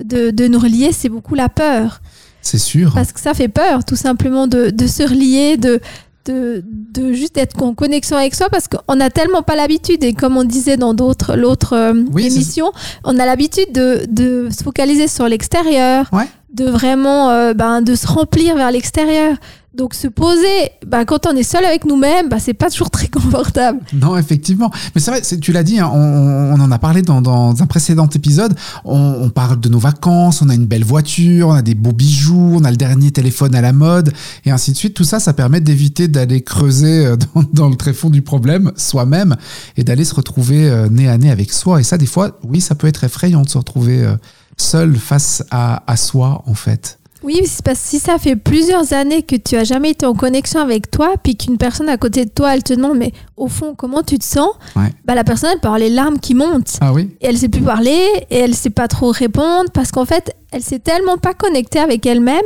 de, 0.03 0.31
de 0.31 0.47
nous 0.47 0.59
relier 0.59 0.91
c'est 0.91 1.09
beaucoup 1.09 1.33
la 1.35 1.49
peur 1.49 2.01
C'est 2.41 2.57
sûr. 2.57 2.91
parce 2.93 3.11
que 3.13 3.19
ça 3.21 3.33
fait 3.33 3.47
peur 3.47 3.85
tout 3.85 3.95
simplement 3.95 4.47
de, 4.47 4.69
de 4.69 4.85
se 4.87 5.03
relier 5.03 5.55
de, 5.57 5.79
de 6.25 6.63
de 6.65 7.13
juste 7.13 7.37
être 7.37 7.61
en 7.63 7.73
connexion 7.73 8.17
avec 8.17 8.35
soi 8.35 8.49
parce 8.49 8.67
qu'on 8.67 8.95
n'a 8.95 9.09
tellement 9.09 9.43
pas 9.43 9.55
l'habitude 9.55 10.03
et 10.03 10.13
comme 10.13 10.35
on 10.35 10.43
disait 10.43 10.75
dans 10.77 10.93
d'autres 10.93 11.35
l'autre 11.37 11.73
euh, 11.73 11.93
Oui, 12.11 12.25
émission 12.27 12.71
on 13.05 13.17
a 13.17 13.25
l'habitude 13.25 13.71
de, 13.71 14.01
de 14.09 14.49
se 14.51 14.61
focaliser 14.63 15.07
sur 15.07 15.27
l'extérieur 15.29 16.09
Ouais. 16.11 16.27
de 16.53 16.65
vraiment 16.65 17.29
euh, 17.29 17.53
ben, 17.53 17.81
de 17.81 17.95
se 17.95 18.05
remplir 18.07 18.55
vers 18.57 18.71
l'extérieur 18.71 19.37
donc 19.77 19.93
se 19.93 20.07
poser 20.07 20.71
ben, 20.87 21.05
quand 21.05 21.27
on 21.27 21.35
est 21.35 21.43
seul 21.43 21.63
avec 21.63 21.85
nous-mêmes 21.85 22.29
ben, 22.29 22.39
c'est 22.39 22.55
pas 22.55 22.69
toujours 22.71 22.89
très 22.89 23.07
confortable 23.17 23.79
Non, 23.93 24.17
effectivement. 24.17 24.71
Mais 24.95 25.01
c'est 25.01 25.11
vrai, 25.11 25.21
tu 25.21 25.51
l'as 25.51 25.63
dit, 25.63 25.79
hein, 25.79 25.89
on, 25.93 26.59
en 26.59 26.71
a 26.71 26.79
parlé 26.79 27.03
dans, 27.03 27.55
un 27.61 27.65
précédent 27.67 28.09
épisode. 28.09 28.57
On, 28.83 29.29
parle 29.29 29.59
de 29.59 29.69
nos 29.69 29.77
vacances, 29.77 30.41
on 30.41 30.49
a 30.49 30.55
une 30.55 30.65
belle 30.65 30.83
voiture, 30.83 31.49
on 31.49 31.53
a 31.53 31.61
des 31.61 31.75
beaux 31.75 31.91
bijoux, 31.91 32.55
on 32.55 32.63
a 32.63 32.71
le 32.71 32.77
dernier 32.77 33.11
téléphone 33.11 33.53
à 33.53 33.61
la 33.61 33.71
mode, 33.71 34.11
et 34.45 34.51
ainsi 34.51 34.71
de 34.71 34.77
suite. 34.77 34.95
Tout 34.95 35.03
ça, 35.03 35.19
ça 35.19 35.33
permet 35.33 35.61
d'éviter 35.61 36.07
d'aller 36.07 36.41
creuser 36.41 37.05
euh, 37.05 37.15
dans, 37.53 37.69
le 37.69 37.75
tréfonds 37.75 38.09
du 38.09 38.23
problème 38.23 38.71
soi-même 38.75 39.35
et 39.75 39.83
d'aller 39.83 40.05
se 40.05 40.15
retrouver 40.15 40.69
euh, 40.69 40.89
nez 40.89 41.07
à 41.07 41.17
nez 41.19 41.29
avec 41.29 41.51
soi. 41.53 41.79
Et 41.79 41.83
ça, 41.83 41.99
des 41.99 42.07
fois, 42.07 42.39
oui, 42.43 42.61
ça 42.61 42.73
peut 42.73 42.87
être 42.87 43.03
effrayant 43.03 43.43
de 43.43 43.49
se 43.49 43.57
retrouver 43.59 44.03
euh, 44.03 44.15
seul 44.57 44.95
face 44.95 45.43
à 45.51 45.95
soi, 45.97 46.41
en 46.47 46.55
fait. 46.55 46.97
Oui, 47.23 47.41
c'est 47.45 47.63
parce 47.63 47.79
que 47.79 47.87
si 47.87 47.99
ça 47.99 48.17
fait 48.17 48.35
plusieurs 48.35 48.93
années 48.93 49.23
que 49.23 49.35
tu 49.35 49.55
as 49.57 49.63
jamais 49.63 49.91
été 49.91 50.05
en 50.05 50.13
connexion 50.13 50.59
avec 50.59 50.91
toi, 50.91 51.13
puis 51.23 51.35
qu'une 51.35 51.57
personne 51.57 51.89
à 51.89 51.97
côté 51.97 52.25
de 52.25 52.29
toi, 52.29 52.53
elle 52.53 52.63
te 52.63 52.73
demande, 52.73 52.97
mais 52.97 53.11
au 53.35 53.47
fond, 53.47 53.73
comment 53.75 54.03
tu 54.03 54.19
te 54.19 54.25
sens 54.25 54.49
Ouais. 54.75 54.91
bah, 55.05 55.15
La 55.15 55.23
personne, 55.23 55.49
elle 55.53 55.59
peut 55.59 55.67
avoir 55.67 55.79
les 55.79 55.89
larmes 55.89 56.19
qui 56.19 56.33
montent. 56.35 56.77
Ah 56.81 56.93
oui 56.93 57.09
Et 57.21 57.27
elle 57.27 57.37
sait 57.37 57.49
plus 57.49 57.61
parler, 57.63 57.99
et 58.29 58.37
elle 58.37 58.53
sait 58.55 58.69
pas 58.69 58.87
trop 58.87 59.11
répondre, 59.11 59.69
parce 59.73 59.91
qu'en 59.91 60.05
fait, 60.05 60.35
elle 60.51 60.61
s'est 60.63 60.79
tellement 60.79 61.17
pas 61.17 61.33
connectée 61.33 61.79
avec 61.79 62.05
elle-même 62.05 62.45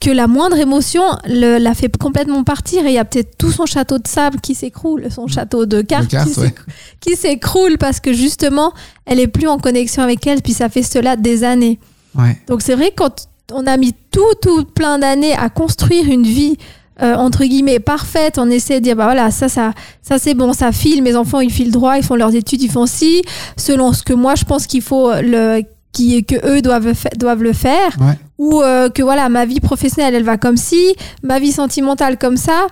que 0.00 0.10
la 0.10 0.28
moindre 0.28 0.56
émotion 0.58 1.02
le- 1.26 1.58
la 1.58 1.74
fait 1.74 1.96
complètement 1.96 2.44
partir. 2.44 2.84
Et 2.86 2.90
il 2.90 2.94
y 2.94 2.98
a 2.98 3.04
peut-être 3.04 3.36
tout 3.36 3.50
son 3.50 3.66
château 3.66 3.98
de 3.98 4.06
sable 4.06 4.40
qui 4.40 4.54
s'écroule, 4.54 5.08
son 5.10 5.26
château 5.26 5.66
de 5.66 5.80
cartes, 5.82 6.08
qui 7.00 7.16
s'écroule- 7.16 7.78
parce 7.78 7.98
que 7.98 8.12
justement, 8.12 8.72
elle 9.06 9.18
est 9.20 9.26
plus 9.26 9.48
en 9.48 9.58
connexion 9.58 10.02
avec 10.02 10.24
elle, 10.26 10.40
puis 10.42 10.52
ça 10.52 10.68
fait 10.68 10.82
cela 10.84 11.16
des 11.16 11.42
années. 11.42 11.80
Ouais. 12.16 12.36
Donc 12.46 12.62
c'est 12.62 12.74
vrai 12.74 12.90
que 12.90 12.96
quand 12.96 13.26
on 13.52 13.66
a 13.66 13.76
mis 13.76 13.94
tout, 14.10 14.34
tout 14.42 14.64
plein 14.64 14.98
d'années 14.98 15.34
à 15.34 15.48
construire 15.48 16.06
une 16.06 16.24
vie 16.24 16.56
euh, 17.00 17.14
entre 17.14 17.44
guillemets 17.44 17.78
parfaite, 17.78 18.38
on 18.38 18.50
essaie 18.50 18.80
de 18.80 18.84
dire 18.84 18.96
bah 18.96 19.04
voilà 19.04 19.30
ça 19.30 19.48
ça 19.48 19.72
ça 20.02 20.18
c'est 20.18 20.34
bon 20.34 20.52
ça 20.52 20.72
file, 20.72 21.02
mes 21.02 21.14
enfants 21.14 21.40
ils 21.40 21.52
filent 21.52 21.70
droit, 21.70 21.96
ils 21.96 22.02
font 22.02 22.16
leurs 22.16 22.34
études, 22.34 22.60
ils 22.60 22.70
font 22.70 22.86
ci 22.86 23.22
selon 23.56 23.92
ce 23.92 24.02
que 24.02 24.12
moi 24.12 24.34
je 24.34 24.44
pense 24.44 24.66
qu'il 24.66 24.82
faut 24.82 25.10
le 25.22 25.62
qui 25.92 26.24
que 26.24 26.34
eux 26.46 26.60
doivent 26.60 26.92
doivent 27.16 27.42
le 27.44 27.52
faire 27.52 27.96
Ouais. 28.00 28.18
ou 28.38 28.62
euh, 28.62 28.88
que 28.90 29.02
voilà 29.02 29.28
ma 29.28 29.46
vie 29.46 29.60
professionnelle 29.60 30.14
elle 30.16 30.24
va 30.24 30.36
comme 30.38 30.56
ci, 30.56 30.94
ma 31.22 31.38
vie 31.38 31.52
sentimentale 31.52 32.18
comme 32.18 32.36
ça. 32.36 32.66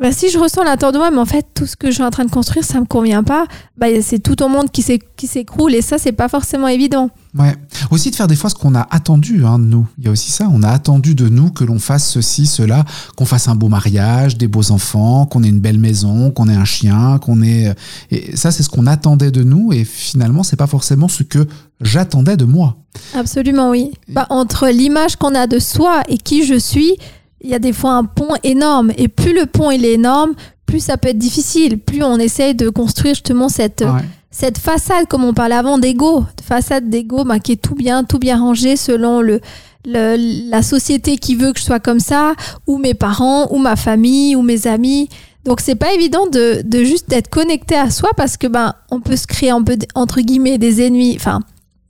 Bah, 0.00 0.12
si 0.12 0.30
je 0.30 0.38
ressens 0.38 0.62
moi, 0.94 1.10
mais 1.10 1.18
en 1.18 1.24
fait, 1.24 1.44
tout 1.54 1.66
ce 1.66 1.74
que 1.76 1.88
je 1.88 1.94
suis 1.94 2.02
en 2.04 2.10
train 2.10 2.24
de 2.24 2.30
construire, 2.30 2.64
ça 2.64 2.78
me 2.80 2.86
convient 2.86 3.24
pas, 3.24 3.46
bah, 3.76 3.86
c'est 4.00 4.20
tout 4.20 4.40
au 4.44 4.48
monde 4.48 4.70
qui 4.70 4.82
s'é- 4.82 5.00
qui 5.16 5.26
s'écroule 5.26 5.74
et 5.74 5.82
ça, 5.82 5.98
c'est 5.98 6.12
pas 6.12 6.28
forcément 6.28 6.68
évident. 6.68 7.10
Ouais. 7.36 7.54
Aussi 7.90 8.10
de 8.10 8.16
faire 8.16 8.28
des 8.28 8.36
fois 8.36 8.48
ce 8.48 8.54
qu'on 8.54 8.74
a 8.76 8.86
attendu 8.90 9.44
hein, 9.44 9.58
de 9.58 9.64
nous. 9.64 9.86
Il 9.98 10.04
y 10.04 10.08
a 10.08 10.10
aussi 10.12 10.30
ça. 10.30 10.48
On 10.52 10.62
a 10.62 10.68
attendu 10.68 11.14
de 11.14 11.28
nous 11.28 11.50
que 11.50 11.64
l'on 11.64 11.78
fasse 11.80 12.08
ceci, 12.08 12.46
cela, 12.46 12.84
qu'on 13.16 13.24
fasse 13.26 13.48
un 13.48 13.54
beau 13.56 13.68
mariage, 13.68 14.36
des 14.38 14.46
beaux 14.48 14.70
enfants, 14.70 15.26
qu'on 15.26 15.42
ait 15.42 15.48
une 15.48 15.60
belle 15.60 15.78
maison, 15.78 16.30
qu'on 16.30 16.48
ait 16.48 16.54
un 16.54 16.64
chien, 16.64 17.18
qu'on 17.18 17.42
ait. 17.42 17.74
Et 18.10 18.36
ça, 18.36 18.50
c'est 18.52 18.62
ce 18.62 18.68
qu'on 18.68 18.86
attendait 18.86 19.30
de 19.32 19.42
nous. 19.42 19.72
Et 19.72 19.84
finalement, 19.84 20.42
c'est 20.44 20.56
pas 20.56 20.66
forcément 20.68 21.08
ce 21.08 21.22
que 21.24 21.46
j'attendais 21.80 22.36
de 22.36 22.44
moi. 22.44 22.76
Absolument, 23.14 23.70
oui. 23.70 23.92
Bah, 24.08 24.26
entre 24.30 24.68
l'image 24.68 25.16
qu'on 25.16 25.34
a 25.34 25.46
de 25.46 25.58
soi 25.58 26.02
et 26.08 26.18
qui 26.18 26.44
je 26.46 26.58
suis, 26.58 26.94
il 27.40 27.50
y 27.50 27.54
a 27.54 27.58
des 27.58 27.72
fois 27.72 27.92
un 27.92 28.04
pont 28.04 28.34
énorme. 28.42 28.92
Et 28.96 29.08
plus 29.08 29.32
le 29.34 29.46
pont 29.46 29.70
il 29.70 29.84
est 29.84 29.92
énorme, 29.94 30.34
plus 30.66 30.80
ça 30.80 30.96
peut 30.96 31.08
être 31.08 31.18
difficile. 31.18 31.78
Plus 31.78 32.02
on 32.02 32.18
essaye 32.18 32.54
de 32.54 32.68
construire 32.68 33.14
justement 33.14 33.48
cette, 33.48 33.80
Ouais. 33.82 34.02
cette 34.30 34.58
façade, 34.58 35.06
comme 35.08 35.24
on 35.24 35.34
parlait 35.34 35.54
avant, 35.54 35.78
d'ego. 35.78 36.24
Façade 36.42 36.88
d'ego 36.90 37.24
bah, 37.24 37.38
qui 37.38 37.52
est 37.52 37.62
tout 37.62 37.74
bien, 37.74 38.04
tout 38.04 38.18
bien 38.18 38.38
rangé 38.38 38.76
selon 38.76 39.20
le, 39.20 39.40
le- 39.86 40.48
la 40.50 40.62
société 40.62 41.16
qui 41.16 41.34
veut 41.36 41.52
que 41.52 41.58
je 41.60 41.64
sois 41.64 41.80
comme 41.80 42.00
ça, 42.00 42.34
ou 42.66 42.78
mes 42.78 42.94
parents, 42.94 43.46
ou 43.52 43.58
ma 43.58 43.76
famille, 43.76 44.34
ou 44.36 44.42
mes 44.42 44.66
amis. 44.66 45.08
Donc 45.44 45.60
c'est 45.60 45.76
pas 45.76 45.94
évident 45.94 46.26
de, 46.26 46.60
de 46.64 46.84
juste 46.84 47.08
d'être 47.08 47.28
connecté 47.30 47.74
à 47.74 47.88
soi 47.90 48.10
parce 48.16 48.36
que 48.36 48.46
ben 48.46 48.74
on 48.90 49.00
peut 49.00 49.16
se 49.16 49.26
créer 49.26 49.48
un 49.50 49.62
peu 49.62 49.78
entre 49.94 50.20
guillemets 50.20 50.58
des 50.58 50.82
ennemis, 50.84 51.14
enfin 51.16 51.40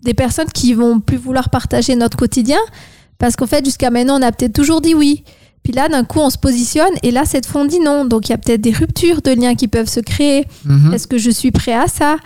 des 0.02 0.14
personnes 0.14 0.46
qui 0.54 0.74
vont 0.74 1.00
plus 1.00 1.16
vouloir 1.16 1.48
partager 1.50 1.96
notre 1.96 2.16
quotidien 2.16 2.58
parce 3.18 3.34
qu'en 3.34 3.48
fait 3.48 3.64
jusqu'à 3.64 3.90
maintenant 3.90 4.20
on 4.20 4.22
a 4.22 4.30
peut-être 4.30 4.52
toujours 4.52 4.80
dit 4.80 4.94
oui. 4.94 5.24
Puis 5.62 5.72
là 5.72 5.88
d'un 5.88 6.04
coup 6.04 6.20
on 6.20 6.30
se 6.30 6.38
positionne 6.38 6.92
et 7.02 7.10
là 7.10 7.24
cette 7.24 7.46
fois 7.46 7.62
on 7.62 7.64
dit 7.66 7.80
non. 7.80 8.04
Donc 8.04 8.28
il 8.28 8.32
y 8.32 8.34
a 8.34 8.38
peut-être 8.38 8.60
des 8.60 8.70
ruptures 8.72 9.20
de 9.22 9.30
liens 9.32 9.54
qui 9.54 9.68
peuvent 9.68 9.88
se 9.88 10.00
créer. 10.00 10.46
Mhm. 10.64 10.94
Est-ce 10.94 11.06
que 11.06 11.18
je 11.18 11.30
suis 11.30 11.50
prêt 11.50 11.74
à 11.74 11.86
ça? 11.88 12.16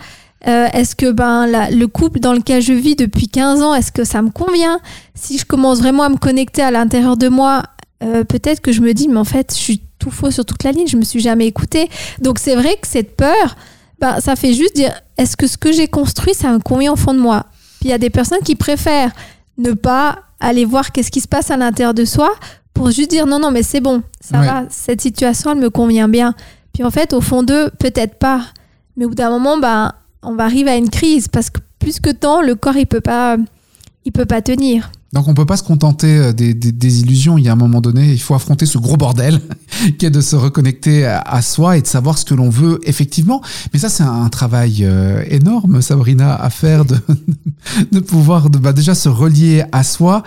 Euh, 0.47 0.67
Est-ce 0.73 0.95
que 0.95 1.11
ben 1.11 1.47
la- 1.47 1.69
le 1.71 1.87
couple 1.87 2.19
dans 2.19 2.33
lequel 2.33 2.61
je 2.61 2.73
vis 2.73 2.95
depuis 2.97 3.27
15 3.29 3.61
ans, 3.61 3.73
est-ce 3.73 3.91
que 3.93 4.03
ça 4.03 4.21
me 4.21 4.29
convient? 4.29 4.79
Si 5.15 5.37
je 5.37 5.45
commence 5.45 5.79
vraiment 5.79 6.03
à 6.03 6.09
me 6.09 6.17
connecter 6.17 6.61
à 6.61 6.69
l'intérieur 6.71 7.15
de 7.17 7.29
moi, 7.29 7.63
euh, 8.03 8.23
peut-être 8.25 8.59
que 8.61 8.71
je 8.73 8.81
me 8.81 8.93
dis 8.93 9.07
mais 9.07 9.19
en 9.19 9.23
fait 9.23 9.53
je 9.53 9.59
suis 9.59 9.81
tout 9.99 10.11
faux 10.11 10.31
sur 10.31 10.43
toute 10.45 10.63
la 10.63 10.71
ligne, 10.73 10.87
je 10.87 10.97
me 10.97 11.03
suis 11.05 11.21
jamais 11.21 11.47
écoutée. 11.47 11.89
Donc 12.21 12.39
c'est 12.39 12.55
vrai 12.55 12.75
que 12.81 12.87
cette 12.87 13.15
peur, 13.15 13.55
ben, 13.99 14.19
ça 14.19 14.35
fait 14.35 14.53
juste 14.53 14.75
dire 14.75 14.91
est-ce 15.17 15.37
que 15.37 15.47
ce 15.47 15.57
que 15.57 15.71
j'ai 15.71 15.87
construit 15.87 16.33
ça 16.33 16.51
me 16.51 16.59
convient 16.59 16.91
au 16.93 16.97
fond 16.97 17.13
de 17.13 17.19
moi? 17.19 17.45
Puis 17.79 17.87
il 17.87 17.91
y 17.91 17.93
a 17.93 17.97
des 17.97 18.09
personnes 18.09 18.41
qui 18.43 18.55
préfèrent 18.55 19.11
ne 19.57 19.71
pas 19.73 20.19
aller 20.39 20.65
voir 20.65 20.91
qu'est-ce 20.91 21.11
qui 21.11 21.21
se 21.21 21.27
passe 21.27 21.51
à 21.51 21.57
l'intérieur 21.57 21.93
de 21.93 22.05
soi 22.05 22.33
pour 22.73 22.89
juste 22.91 23.09
dire 23.11 23.27
non 23.27 23.39
non 23.39 23.51
mais 23.51 23.63
c'est 23.63 23.81
bon, 23.81 24.01
ça 24.19 24.39
Ouais. 24.39 24.45
va, 24.47 24.63
cette 24.69 25.01
situation 25.01 25.51
elle 25.51 25.59
me 25.59 25.69
convient 25.69 26.09
bien. 26.09 26.33
Puis 26.73 26.83
en 26.83 26.89
fait 26.91 27.13
au 27.13 27.21
fond 27.21 27.43
d'eux 27.43 27.69
peut-être 27.79 28.15
pas. 28.15 28.41
Mais 28.97 29.05
au 29.05 29.09
bout 29.09 29.15
d'un 29.15 29.29
moment, 29.29 29.57
ben, 29.57 29.91
on 30.21 30.35
va 30.35 30.43
arriver 30.45 30.69
à 30.71 30.75
une 30.75 30.89
crise 30.89 31.27
parce 31.27 31.49
que 31.49 31.59
plus 31.79 31.99
que 31.99 32.09
tant, 32.11 32.41
le 32.41 32.55
corps 32.55 32.77
il 32.77 32.85
peut 32.87 33.01
pas, 33.01 33.37
il 34.05 34.11
peut 34.11 34.25
pas 34.25 34.41
tenir. 34.41 34.91
Donc 35.13 35.27
on 35.27 35.33
peut 35.35 35.45
pas 35.45 35.57
se 35.57 35.63
contenter 35.63 36.17
euh, 36.17 36.33
des, 36.33 36.53
des- 36.53 36.71
des 36.71 37.01
illusions. 37.01 37.37
Il 37.37 37.45
y 37.45 37.49
a 37.49 37.53
un 37.53 37.55
moment 37.55 37.81
donné, 37.81 38.11
il 38.11 38.19
faut 38.19 38.33
affronter 38.35 38.65
ce 38.65 38.77
gros 38.79 38.97
bordel 38.97 39.39
qui 39.97 40.05
est 40.05 40.09
de 40.09 40.21
se 40.21 40.35
reconnecter 40.35 41.05
à, 41.05 41.41
soi 41.41 41.77
et 41.77 41.81
de 41.81 41.87
savoir 41.87 42.17
ce 42.17 42.25
que 42.25 42.33
l'on 42.33 42.49
veut 42.49 42.79
effectivement. 42.83 43.41
Mais 43.73 43.79
ça, 43.79 43.89
c'est 43.89 44.03
un 44.03 44.29
travail 44.29 44.79
euh, 44.81 45.23
énorme, 45.29 45.81
Sabrina, 45.81 46.35
à 46.35 46.49
faire 46.49 46.83
de, 46.85 46.97
de 47.91 47.99
pouvoir 47.99 48.49
bah, 48.49 48.73
déjà 48.73 48.95
se 48.95 49.07
relier 49.09 49.63
à 49.71 49.83
soi. 49.83 50.23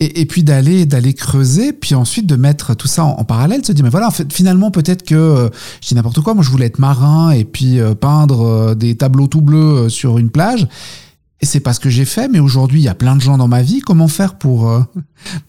Et, 0.00 0.26
puis 0.26 0.44
d'aller 0.44 0.86
d'aller 0.86 1.12
creuser, 1.12 1.72
puis 1.72 1.96
ensuite 1.96 2.24
de 2.24 2.36
mettre 2.36 2.76
tout 2.76 2.86
ça 2.86 3.02
en, 3.04 3.24
parallèle, 3.24 3.64
se 3.64 3.72
dire 3.72 3.82
mais 3.82 3.90
voilà 3.90 4.06
en 4.06 4.12
fait 4.12 4.32
finalement 4.32 4.70
peut-être 4.70 5.02
que 5.02 5.16
euh, 5.16 5.48
je 5.82 5.88
dis 5.88 5.96
n'importe 5.96 6.20
quoi, 6.20 6.34
moi 6.34 6.44
je 6.44 6.50
voulais 6.50 6.66
être 6.66 6.78
marin 6.78 7.32
et 7.32 7.42
puis 7.42 7.80
euh, 7.80 7.96
peindre 7.96 8.46
euh, 8.46 8.74
des 8.76 8.94
tableaux 8.94 9.26
tout 9.26 9.40
bleus 9.40 9.58
euh, 9.58 9.88
sur 9.88 10.18
une 10.18 10.30
plage, 10.30 10.68
et 11.40 11.46
c'est 11.46 11.60
pas 11.60 11.72
ce 11.72 11.80
que 11.80 11.88
j'ai 11.88 12.04
fait, 12.04 12.28
mais 12.28 12.40
aujourd'hui, 12.40 12.80
il 12.80 12.84
y 12.84 12.88
a 12.88 12.94
plein 12.94 13.14
de 13.14 13.20
gens 13.20 13.38
dans 13.38 13.46
ma 13.46 13.62
vie. 13.62 13.80
Comment 13.80 14.08
faire 14.08 14.36
pour, 14.38 14.68
euh, 14.68 14.82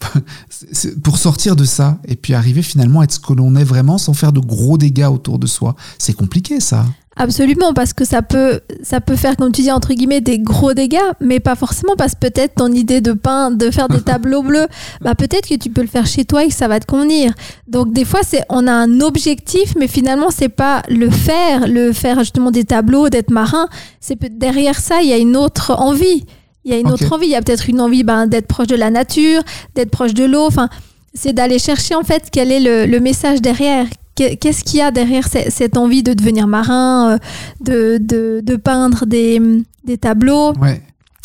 pour 1.02 1.18
sortir 1.18 1.56
de 1.56 1.64
ça 1.64 1.98
et 2.06 2.14
puis 2.14 2.34
arriver 2.34 2.62
finalement 2.62 3.00
à 3.00 3.04
être 3.04 3.12
ce 3.12 3.20
que 3.20 3.32
l'on 3.32 3.56
est 3.56 3.64
vraiment 3.64 3.98
sans 3.98 4.14
faire 4.14 4.32
de 4.32 4.40
gros 4.40 4.78
dégâts 4.78 5.08
autour 5.10 5.40
de 5.40 5.48
soi? 5.48 5.74
C'est 5.98 6.12
compliqué, 6.12 6.60
ça. 6.60 6.86
Absolument, 7.16 7.74
parce 7.74 7.92
que 7.92 8.04
ça 8.04 8.22
peut, 8.22 8.60
ça 8.82 9.00
peut 9.00 9.16
faire, 9.16 9.36
comme 9.36 9.52
tu 9.52 9.62
dis, 9.62 9.72
entre 9.72 9.92
guillemets, 9.92 10.20
des 10.20 10.38
gros 10.38 10.74
dégâts, 10.74 10.98
mais 11.20 11.40
pas 11.40 11.56
forcément 11.56 11.94
parce 11.96 12.14
que 12.14 12.20
peut-être 12.20 12.54
ton 12.54 12.72
idée 12.72 13.00
de 13.00 13.12
peindre, 13.12 13.58
de 13.58 13.70
faire 13.70 13.88
des 13.88 14.00
tableaux 14.04 14.42
bleus, 14.42 14.68
bah 15.00 15.14
peut-être 15.14 15.48
que 15.48 15.56
tu 15.56 15.70
peux 15.70 15.82
le 15.82 15.88
faire 15.88 16.06
chez 16.06 16.24
toi 16.24 16.44
et 16.44 16.48
que 16.48 16.54
ça 16.54 16.68
va 16.68 16.78
te 16.78 16.86
convenir. 16.86 17.32
Donc 17.66 17.92
des 17.92 18.04
fois, 18.04 18.20
c'est, 18.22 18.42
on 18.48 18.66
a 18.66 18.72
un 18.72 19.00
objectif, 19.00 19.74
mais 19.76 19.88
finalement, 19.88 20.30
c'est 20.30 20.48
pas 20.48 20.82
le 20.88 21.10
faire, 21.10 21.66
le 21.66 21.92
faire 21.92 22.20
justement 22.20 22.50
des 22.50 22.64
tableaux, 22.64 23.08
d'être 23.08 23.30
marin. 23.30 23.68
C'est 24.00 24.18
derrière 24.38 24.78
ça, 24.78 25.02
il 25.02 25.08
y 25.08 25.12
a 25.12 25.18
une 25.18 25.36
autre 25.36 25.72
envie. 25.78 26.24
Il 26.64 26.70
y 26.70 26.74
a 26.74 26.78
une 26.78 26.90
autre 26.90 27.12
envie. 27.12 27.26
Il 27.26 27.32
y 27.32 27.36
a 27.36 27.42
peut-être 27.42 27.68
une 27.68 27.80
envie 27.80 28.04
ben, 28.04 28.26
d'être 28.28 28.46
proche 28.46 28.68
de 28.68 28.76
la 28.76 28.90
nature, 28.90 29.42
d'être 29.74 29.90
proche 29.90 30.14
de 30.14 30.24
l'eau. 30.24 30.46
Enfin, 30.46 30.68
c'est 31.12 31.32
d'aller 31.32 31.58
chercher 31.58 31.94
en 31.94 32.02
fait 32.02 32.28
quel 32.30 32.52
est 32.52 32.60
le, 32.60 32.86
le 32.86 33.00
message 33.00 33.42
derrière. 33.42 33.86
Qu'est- 34.14 34.36
Qu'est-ce 34.36 34.64
qu'il 34.64 34.80
y 34.80 34.82
a 34.82 34.90
derrière 34.90 35.26
ce- 35.28 35.50
cette 35.50 35.76
envie 35.76 36.02
de 36.02 36.12
devenir 36.14 36.46
marin, 36.46 37.12
euh, 37.12 37.18
de, 37.60 37.98
de, 38.00 38.40
de 38.44 38.56
peindre 38.56 39.06
des, 39.06 39.40
des 39.84 39.98
tableaux? 39.98 40.52
Ouais. 40.60 40.82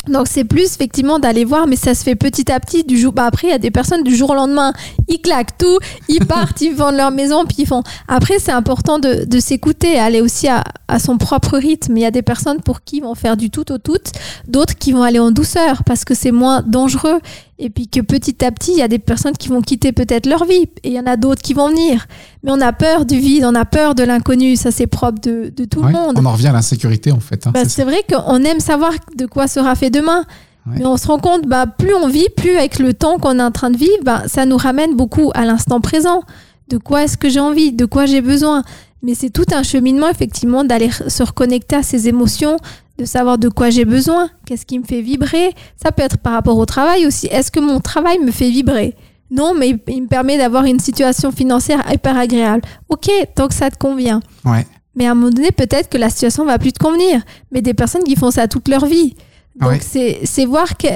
donc 0.08 0.28
c'est 0.28 0.44
plus 0.44 0.66
effectivement 0.72 1.18
d'aller 1.18 1.44
voir, 1.44 1.66
mais 1.66 1.74
ça 1.74 1.92
se 1.92 2.04
fait 2.04 2.14
petit 2.14 2.50
à 2.52 2.60
petit 2.60 2.84
du 2.84 2.96
jour. 2.96 3.12
Bah 3.12 3.24
après 3.26 3.48
il 3.48 3.50
y 3.50 3.54
a 3.54 3.58
des 3.58 3.72
personnes 3.72 4.04
du 4.04 4.14
jour 4.14 4.30
au 4.30 4.34
lendemain, 4.34 4.72
ils 5.08 5.20
claquent 5.20 5.58
tout, 5.58 5.78
ils 6.08 6.24
partent, 6.34 6.60
ils 6.60 6.74
vendent 6.76 6.94
leur 6.96 7.10
maison, 7.10 7.44
puis 7.44 7.56
ils 7.60 7.66
font. 7.66 7.82
Après 8.06 8.38
c'est 8.38 8.52
important 8.52 9.00
de, 9.00 9.24
de 9.24 9.40
s'écouter, 9.40 9.98
aller 9.98 10.20
aussi 10.20 10.46
à, 10.46 10.62
à 10.86 11.00
son 11.00 11.18
propre 11.18 11.58
rythme. 11.58 11.96
Il 11.96 12.02
y 12.02 12.06
a 12.06 12.12
des 12.12 12.22
personnes 12.22 12.60
pour 12.60 12.82
qui 12.84 12.98
ils 12.98 13.02
vont 13.02 13.16
faire 13.16 13.36
du 13.36 13.50
tout 13.50 13.72
au 13.72 13.78
tout, 13.78 13.98
d'autres 14.46 14.76
qui 14.76 14.92
vont 14.92 15.02
aller 15.02 15.18
en 15.18 15.32
douceur 15.32 15.82
parce 15.82 16.04
que 16.04 16.14
c'est 16.14 16.30
moins 16.32 16.62
dangereux. 16.62 17.18
Et 17.58 17.70
puis 17.70 17.88
que 17.88 18.00
petit 18.00 18.44
à 18.44 18.50
petit 18.52 18.72
il 18.72 18.78
y 18.78 18.82
a 18.82 18.88
des 18.88 18.98
personnes 18.98 19.32
qui 19.36 19.48
vont 19.48 19.62
quitter 19.62 19.92
peut-être 19.92 20.26
leur 20.26 20.44
vie 20.44 20.64
et 20.82 20.88
il 20.88 20.92
y 20.92 21.00
en 21.00 21.06
a 21.06 21.16
d'autres 21.16 21.40
qui 21.40 21.54
vont 21.54 21.70
venir. 21.70 22.06
Mais 22.42 22.50
on 22.52 22.60
a 22.60 22.72
peur 22.72 23.06
du 23.06 23.18
vide, 23.18 23.44
on 23.46 23.54
a 23.54 23.64
peur 23.64 23.94
de 23.94 24.02
l'inconnu, 24.02 24.56
ça 24.56 24.70
c'est 24.70 24.86
propre 24.86 25.20
de, 25.22 25.50
de 25.56 25.64
tout 25.64 25.80
Ouais. 25.80 25.86
le 25.86 25.92
monde. 25.92 26.16
On 26.18 26.26
en 26.26 26.32
revient 26.32 26.48
à 26.48 26.52
l'insécurité, 26.52 27.12
en 27.12 27.20
fait. 27.20 27.46
hein. 27.46 27.52
Bah, 27.54 27.62
C'est 27.66 27.84
vrai 27.84 28.04
qu'on 28.08 28.44
aime 28.44 28.60
savoir 28.60 28.92
de 29.16 29.24
quoi 29.24 29.48
sera 29.48 29.74
fait 29.74 29.88
demain. 29.90 30.24
Ouais. 30.66 30.74
Mais 30.80 30.84
on 30.86 30.96
se 30.98 31.06
rend 31.06 31.18
compte, 31.18 31.46
bah, 31.46 31.64
plus 31.66 31.94
on 31.94 32.08
vit, 32.08 32.26
plus 32.36 32.56
avec 32.56 32.78
le 32.78 32.92
temps 32.92 33.18
qu'on 33.18 33.38
est 33.38 33.42
en 33.42 33.52
train 33.52 33.70
de 33.70 33.78
vivre, 33.78 34.02
bah, 34.04 34.24
ça 34.26 34.44
nous 34.44 34.56
ramène 34.58 34.94
beaucoup 34.94 35.30
à 35.34 35.46
l'instant 35.46 35.80
présent. 35.80 36.22
De 36.68 36.76
quoi 36.76 37.04
est-ce 37.04 37.16
que 37.16 37.28
j'ai 37.30 37.40
envie? 37.40 37.72
De 37.72 37.86
quoi 37.86 38.04
j'ai 38.04 38.20
besoin? 38.20 38.64
Mais 39.02 39.14
c'est 39.14 39.30
tout 39.30 39.44
un 39.52 39.62
cheminement, 39.62 40.08
effectivement, 40.10 40.64
d'aller 40.64 40.90
se 40.90 41.22
reconnecter 41.22 41.76
à 41.76 41.82
ses 41.84 42.08
émotions, 42.08 42.56
de 42.98 43.04
savoir 43.04 43.38
de 43.38 43.48
quoi 43.48 43.70
j'ai 43.70 43.84
besoin, 43.84 44.30
qu'est-ce 44.46 44.64
qui 44.66 44.78
me 44.78 44.84
fait 44.84 45.02
vibrer. 45.02 45.54
Ça 45.82 45.92
peut 45.92 46.02
être 46.02 46.18
par 46.18 46.32
rapport 46.32 46.56
au 46.56 46.66
travail 46.66 47.06
aussi. 47.06 47.26
Est-ce 47.26 47.50
que 47.50 47.60
mon 47.60 47.80
travail 47.80 48.18
me 48.18 48.30
fait 48.30 48.50
vibrer? 48.50 48.94
Non, 49.30 49.54
mais 49.58 49.76
il, 49.88 50.02
me 50.02 50.06
permet 50.06 50.38
d'avoir 50.38 50.64
une 50.64 50.78
situation 50.78 51.32
financière 51.32 51.82
hyper 51.92 52.16
agréable. 52.16 52.62
Ok, 52.88 53.08
tant 53.34 53.48
que 53.48 53.54
ça 53.54 53.70
te 53.70 53.76
convient. 53.76 54.20
Ouais. 54.44 54.66
Mais 54.94 55.06
à 55.06 55.10
un 55.10 55.14
moment 55.14 55.30
donné, 55.30 55.50
peut-être 55.50 55.88
que 55.90 55.98
la 55.98 56.08
situation 56.10 56.44
va 56.46 56.58
plus 56.58 56.72
te 56.72 56.78
convenir. 56.78 57.20
Mais 57.50 57.60
des 57.60 57.74
personnes 57.74 58.04
qui 58.04 58.16
font 58.16 58.30
ça 58.30 58.46
toute 58.48 58.68
leur 58.68 58.86
vie. 58.86 59.14
Donc 59.60 59.70
Ouais. 59.70 59.80
c'est 59.80 60.20
c'est 60.24 60.44
voir 60.46 60.76
que- 60.76 60.86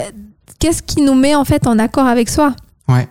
qu'est-ce 0.59 0.83
qui 0.83 1.03
nous 1.03 1.15
met 1.15 1.35
en 1.35 1.45
fait 1.45 1.67
en 1.67 1.79
accord 1.79 2.07
avec 2.07 2.29
soi. 2.31 2.55
Ouais. 2.89 3.09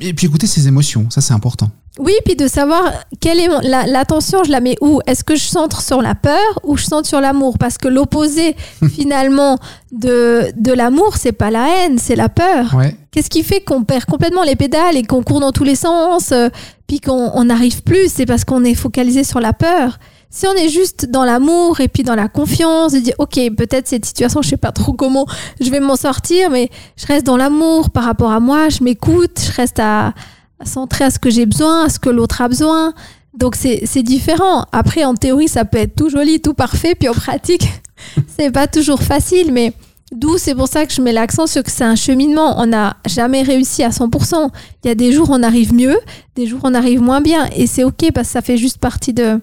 Et 0.00 0.12
puis 0.14 0.26
écouter 0.26 0.46
ses 0.46 0.68
émotions, 0.68 1.08
ça 1.10 1.20
c'est 1.20 1.34
important. 1.34 1.70
Oui, 1.98 2.12
puis 2.24 2.36
de 2.36 2.46
savoir 2.48 2.90
quelle 3.20 3.38
est 3.38 3.48
la- 3.62 3.86
l'attention, 3.86 4.44
je 4.44 4.50
la 4.50 4.60
mets 4.60 4.76
où? 4.80 5.00
Est-ce 5.06 5.22
que 5.24 5.36
je 5.36 5.44
centre 5.44 5.82
sur 5.82 6.00
la 6.00 6.14
peur 6.14 6.38
ou 6.64 6.76
je 6.78 6.84
centre 6.84 7.06
sur 7.06 7.20
l'amour? 7.20 7.58
Parce 7.58 7.76
que 7.76 7.86
l'opposé 7.88 8.56
finalement 8.94 9.58
de, 9.92 10.52
de 10.56 10.72
l'amour, 10.72 11.16
c'est 11.18 11.32
pas 11.32 11.50
la 11.50 11.66
haine, 11.68 11.98
c'est 11.98 12.16
la 12.16 12.28
peur. 12.30 12.74
Ouais. 12.74 12.96
Qu'est-ce 13.10 13.28
qui 13.28 13.42
fait 13.42 13.60
qu'on 13.60 13.84
perd 13.84 14.06
complètement 14.06 14.42
les 14.42 14.56
pédales 14.56 14.96
et 14.96 15.02
qu'on 15.02 15.22
court 15.22 15.40
dans 15.40 15.52
tous 15.52 15.64
les 15.64 15.74
sens, 15.74 16.32
euh, 16.32 16.48
puis 16.86 17.00
qu'on 17.00 17.30
on 17.34 17.44
n'arrive 17.44 17.82
plus? 17.82 18.10
C'est 18.10 18.24
parce 18.24 18.44
qu'on 18.44 18.64
est 18.64 18.74
focalisé 18.74 19.22
sur 19.22 19.40
la 19.40 19.52
peur. 19.52 19.98
Si 20.30 20.46
on 20.46 20.54
est 20.54 20.70
juste 20.70 21.10
dans 21.10 21.24
l'amour 21.24 21.80
et 21.82 21.88
puis 21.88 22.04
dans 22.04 22.14
la 22.14 22.28
confiance, 22.28 22.92
de 22.94 23.00
dire 23.00 23.14
ok, 23.18 23.34
peut-être 23.54 23.86
cette 23.86 24.06
situation, 24.06 24.40
je 24.40 24.48
sais 24.48 24.56
pas 24.56 24.72
trop 24.72 24.94
comment 24.94 25.26
je 25.60 25.70
vais 25.70 25.80
m'en 25.80 25.96
sortir, 25.96 26.48
mais 26.48 26.70
je 26.96 27.06
reste 27.06 27.26
dans 27.26 27.36
l'amour 27.36 27.90
par 27.90 28.04
rapport 28.04 28.30
à 28.32 28.40
moi, 28.40 28.70
je 28.70 28.82
m'écoute, 28.82 29.38
je 29.46 29.52
reste 29.52 29.78
à, 29.78 30.14
à 30.62 30.66
centrer 30.66 31.04
à 31.04 31.10
ce 31.10 31.18
que 31.18 31.30
j'ai 31.30 31.46
besoin, 31.46 31.84
à 31.84 31.88
ce 31.88 31.98
que 31.98 32.10
l'autre 32.10 32.40
a 32.40 32.48
besoin. 32.48 32.94
Donc 33.34 33.56
c'est 33.56 34.02
différent. 34.02 34.66
Après, 34.72 35.04
en 35.04 35.14
théorie, 35.14 35.48
ça 35.48 35.64
peut 35.64 35.78
être 35.78 35.96
tout 35.96 36.08
joli, 36.08 36.40
tout 36.40 36.54
parfait, 36.54 36.94
puis 36.94 37.08
en 37.08 37.14
pratique, 37.14 37.68
c'est 38.36 38.50
pas 38.50 38.66
toujours 38.66 39.02
facile, 39.02 39.52
mais 39.52 39.72
D'où 40.12 40.36
c'est 40.36 40.54
pour 40.54 40.68
ça 40.68 40.84
que 40.84 40.92
je 40.92 41.00
mets 41.00 41.12
l'accent 41.12 41.46
sur 41.46 41.62
que 41.62 41.70
c'est 41.70 41.84
un 41.84 41.96
cheminement. 41.96 42.60
On 42.60 42.66
n'a 42.66 42.98
jamais 43.06 43.40
réussi 43.40 43.82
à 43.82 43.88
100%. 43.88 44.50
Il 44.84 44.88
y 44.88 44.90
a 44.90 44.94
des 44.94 45.10
jours 45.10 45.30
on 45.30 45.42
arrive 45.42 45.72
mieux, 45.72 45.96
des 46.36 46.46
jours 46.46 46.60
on 46.64 46.74
arrive 46.74 47.00
moins 47.00 47.22
bien. 47.22 47.48
Et 47.56 47.66
c'est 47.66 47.82
OK 47.82 48.12
parce 48.12 48.28
que 48.28 48.32
ça 48.32 48.42
fait 48.42 48.58
juste 48.58 48.76
partie 48.76 49.14
de, 49.14 49.40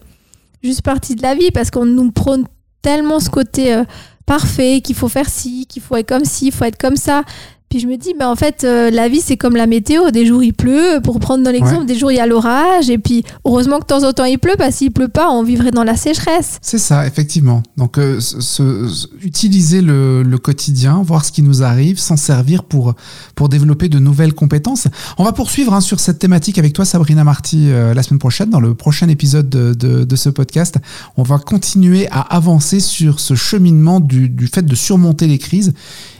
juste 0.61 0.83
partie 0.83 1.15
de 1.15 1.23
la 1.23 1.33
vie 1.33 1.49
parce 1.49 1.71
qu'on 1.71 1.85
nous 1.85 2.11
prône 2.11 2.45
tellement 2.83 3.19
ce 3.19 3.31
côté 3.31 3.73
euh, 3.73 3.83
parfait, 4.27 4.81
qu'il 4.81 4.95
faut 4.95 5.09
faire 5.09 5.27
ci, 5.27 5.65
qu'il 5.65 5.81
faut 5.81 5.95
être 5.95 6.07
comme 6.07 6.23
ci, 6.23 6.47
il 6.47 6.51
faut 6.51 6.65
être 6.65 6.77
comme 6.77 6.97
ça. 6.97 7.23
Puis 7.69 7.79
je 7.79 7.85
me 7.87 7.97
dis, 7.97 8.13
ben 8.19 8.27
en 8.27 8.35
fait, 8.35 8.63
euh, 8.63 8.89
la 8.89 9.07
vie, 9.09 9.21
c'est 9.21 9.37
comme 9.37 9.55
la 9.55 9.67
météo. 9.67 10.09
Des 10.09 10.25
jours, 10.25 10.43
il 10.43 10.53
pleut, 10.53 10.99
pour 11.03 11.19
prendre 11.19 11.43
dans 11.43 11.51
l'exemple, 11.51 11.81
Ouais. 11.81 11.85
des 11.85 11.95
jours, 11.97 12.11
il 12.11 12.15
y 12.15 12.19
a 12.19 12.25
l'orage. 12.25 12.89
Et 12.89 12.97
puis, 12.97 13.23
heureusement 13.45 13.77
que 13.77 13.83
de 13.83 13.87
temps 13.87 14.03
en 14.03 14.11
temps, 14.11 14.23
il 14.25 14.39
pleut, 14.39 14.55
parce 14.57 14.77
qu'il 14.77 14.91
pleut 14.91 15.07
pas, 15.07 15.29
on 15.29 15.43
vivrait 15.43 15.69
dans 15.69 15.83
la 15.83 15.95
sécheresse. 15.95 16.57
C'est 16.63 16.79
ça, 16.79 17.05
effectivement. 17.05 17.61
Donc, 17.77 17.99
euh, 17.99 18.19
ce- 18.19 18.41
ce- 18.41 19.07
utiliser 19.23 19.81
le, 19.81 20.23
le 20.23 20.37
quotidien, 20.39 21.01
voir 21.03 21.23
ce 21.23 21.31
qui 21.31 21.43
nous 21.43 21.61
arrive, 21.61 21.99
s'en 21.99 22.17
servir 22.17 22.63
pour, 22.63 22.95
pour 23.35 23.49
développer 23.49 23.87
de 23.87 23.99
nouvelles 23.99 24.33
compétences. 24.33 24.87
On 25.19 25.23
va 25.23 25.31
poursuivre 25.31 25.73
hein, 25.75 25.81
sur 25.81 25.99
cette 25.99 26.17
thématique 26.17 26.57
avec 26.57 26.73
toi, 26.73 26.85
Sabrina 26.85 27.23
Marty, 27.23 27.67
euh, 27.69 27.93
la 27.93 28.01
semaine 28.01 28.19
prochaine, 28.19 28.49
dans 28.49 28.59
le 28.61 28.73
prochain 28.73 29.09
épisode 29.09 29.47
de, 29.47 29.75
de, 29.75 30.05
de 30.05 30.15
ce 30.15 30.29
podcast. 30.29 30.77
On 31.17 31.23
va 31.23 31.37
continuer 31.37 32.07
à 32.09 32.21
avancer 32.21 32.79
sur 32.79 33.19
ce 33.19 33.35
cheminement 33.35 33.99
du, 33.99 34.27
du 34.27 34.47
fait 34.47 34.63
de 34.65 34.73
surmonter 34.75 35.27
les 35.27 35.37
crises 35.37 35.73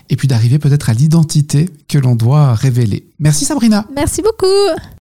et 0.10 0.16
puis 0.16 0.28
d'arriver 0.28 0.60
peut-être 0.60 0.90
à 0.90 0.94
l'identité 0.94 1.70
que 1.88 1.98
l'on 1.98 2.16
doit 2.16 2.54
révéler. 2.56 3.06
Merci 3.20 3.46
Sabrina. 3.46 3.86
Merci 3.96 4.22
beaucoup. 4.22 4.46